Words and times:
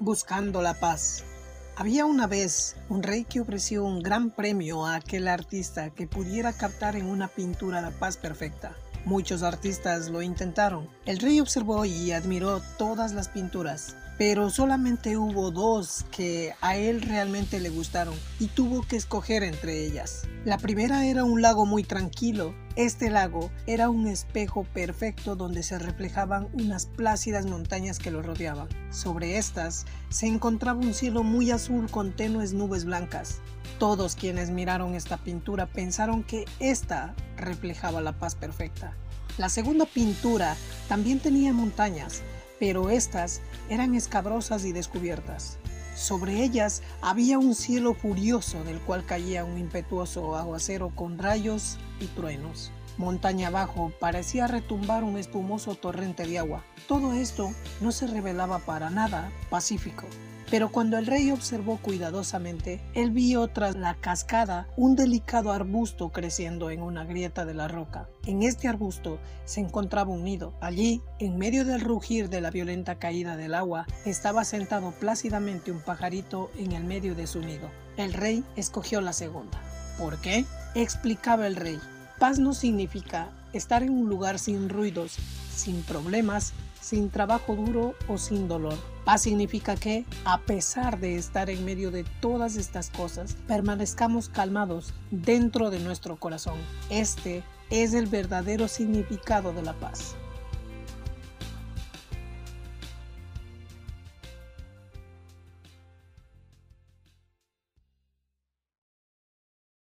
Buscando 0.00 0.62
la 0.62 0.74
paz. 0.74 1.24
Había 1.74 2.06
una 2.06 2.28
vez 2.28 2.76
un 2.88 3.02
rey 3.02 3.24
que 3.24 3.40
ofreció 3.40 3.84
un 3.84 4.00
gran 4.00 4.30
premio 4.30 4.86
a 4.86 4.94
aquel 4.94 5.26
artista 5.26 5.90
que 5.90 6.06
pudiera 6.06 6.52
captar 6.52 6.94
en 6.94 7.06
una 7.06 7.26
pintura 7.26 7.80
la 7.80 7.90
paz 7.90 8.16
perfecta. 8.16 8.76
Muchos 9.04 9.42
artistas 9.42 10.08
lo 10.08 10.22
intentaron. 10.22 10.88
El 11.04 11.18
rey 11.18 11.40
observó 11.40 11.84
y 11.84 12.12
admiró 12.12 12.62
todas 12.78 13.12
las 13.12 13.28
pinturas, 13.28 13.96
pero 14.18 14.50
solamente 14.50 15.16
hubo 15.16 15.50
dos 15.50 16.04
que 16.12 16.54
a 16.60 16.76
él 16.76 17.02
realmente 17.02 17.58
le 17.58 17.70
gustaron 17.70 18.14
y 18.38 18.46
tuvo 18.46 18.82
que 18.82 18.96
escoger 18.96 19.42
entre 19.42 19.84
ellas. 19.84 20.28
La 20.44 20.58
primera 20.58 21.06
era 21.06 21.24
un 21.24 21.42
lago 21.42 21.66
muy 21.66 21.82
tranquilo. 21.82 22.54
Este 22.78 23.10
lago 23.10 23.50
era 23.66 23.90
un 23.90 24.06
espejo 24.06 24.62
perfecto 24.62 25.34
donde 25.34 25.64
se 25.64 25.80
reflejaban 25.80 26.46
unas 26.52 26.86
plácidas 26.86 27.44
montañas 27.44 27.98
que 27.98 28.12
lo 28.12 28.22
rodeaban. 28.22 28.68
Sobre 28.92 29.36
estas 29.36 29.84
se 30.10 30.28
encontraba 30.28 30.78
un 30.78 30.94
cielo 30.94 31.24
muy 31.24 31.50
azul 31.50 31.90
con 31.90 32.14
tenues 32.14 32.52
nubes 32.52 32.84
blancas. 32.84 33.40
Todos 33.80 34.14
quienes 34.14 34.50
miraron 34.50 34.94
esta 34.94 35.16
pintura 35.16 35.66
pensaron 35.66 36.22
que 36.22 36.44
esta 36.60 37.16
reflejaba 37.36 38.00
la 38.00 38.16
paz 38.16 38.36
perfecta. 38.36 38.96
La 39.38 39.48
segunda 39.48 39.84
pintura 39.84 40.54
también 40.88 41.18
tenía 41.18 41.52
montañas, 41.52 42.22
pero 42.60 42.90
estas 42.90 43.40
eran 43.68 43.96
escabrosas 43.96 44.64
y 44.64 44.70
descubiertas. 44.70 45.58
Sobre 45.98 46.44
ellas 46.44 46.82
había 47.02 47.40
un 47.40 47.56
cielo 47.56 47.92
furioso 47.92 48.62
del 48.62 48.78
cual 48.80 49.04
caía 49.04 49.44
un 49.44 49.58
impetuoso 49.58 50.36
aguacero 50.36 50.90
con 50.94 51.18
rayos 51.18 51.76
y 51.98 52.06
truenos. 52.06 52.70
Montaña 52.98 53.48
abajo 53.48 53.92
parecía 53.98 54.46
retumbar 54.46 55.02
un 55.02 55.18
espumoso 55.18 55.74
torrente 55.74 56.24
de 56.24 56.38
agua. 56.38 56.64
Todo 56.86 57.14
esto 57.14 57.50
no 57.80 57.90
se 57.90 58.06
revelaba 58.06 58.60
para 58.60 58.90
nada 58.90 59.32
pacífico. 59.50 60.06
Pero 60.50 60.72
cuando 60.72 60.96
el 60.96 61.06
rey 61.06 61.30
observó 61.30 61.76
cuidadosamente, 61.76 62.80
él 62.94 63.10
vio 63.10 63.48
tras 63.48 63.76
la 63.76 63.94
cascada 63.94 64.66
un 64.76 64.96
delicado 64.96 65.52
arbusto 65.52 66.10
creciendo 66.10 66.70
en 66.70 66.82
una 66.82 67.04
grieta 67.04 67.44
de 67.44 67.52
la 67.52 67.68
roca. 67.68 68.08
En 68.24 68.42
este 68.42 68.66
arbusto 68.66 69.18
se 69.44 69.60
encontraba 69.60 70.10
un 70.10 70.24
nido. 70.24 70.54
Allí, 70.62 71.02
en 71.18 71.36
medio 71.36 71.66
del 71.66 71.82
rugir 71.82 72.30
de 72.30 72.40
la 72.40 72.50
violenta 72.50 72.98
caída 72.98 73.36
del 73.36 73.54
agua, 73.54 73.86
estaba 74.06 74.44
sentado 74.44 74.92
plácidamente 74.92 75.70
un 75.70 75.80
pajarito 75.80 76.50
en 76.56 76.72
el 76.72 76.84
medio 76.84 77.14
de 77.14 77.26
su 77.26 77.40
nido. 77.40 77.68
El 77.98 78.14
rey 78.14 78.42
escogió 78.56 79.02
la 79.02 79.12
segunda. 79.12 79.60
¿Por 79.98 80.18
qué? 80.18 80.46
explicaba 80.74 81.46
el 81.46 81.56
rey. 81.56 81.78
Paz 82.18 82.38
no 82.38 82.54
significa 82.54 83.30
estar 83.52 83.82
en 83.82 83.90
un 83.90 84.08
lugar 84.08 84.38
sin 84.38 84.68
ruidos, 84.68 85.16
sin 85.54 85.82
problemas, 85.82 86.52
sin 86.80 87.10
trabajo 87.10 87.54
duro 87.54 87.94
o 88.08 88.18
sin 88.18 88.48
dolor. 88.48 88.76
Paz 89.04 89.22
significa 89.22 89.76
que, 89.76 90.04
a 90.24 90.38
pesar 90.40 91.00
de 91.00 91.16
estar 91.16 91.50
en 91.50 91.64
medio 91.64 91.90
de 91.90 92.04
todas 92.20 92.56
estas 92.56 92.90
cosas, 92.90 93.36
permanezcamos 93.46 94.28
calmados 94.28 94.92
dentro 95.10 95.70
de 95.70 95.80
nuestro 95.80 96.16
corazón. 96.16 96.58
Este 96.90 97.42
es 97.70 97.94
el 97.94 98.06
verdadero 98.06 98.68
significado 98.68 99.52
de 99.52 99.62
la 99.62 99.74
paz. 99.74 100.14